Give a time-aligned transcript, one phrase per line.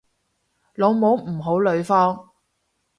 [0.73, 2.29] 老母唔好呂方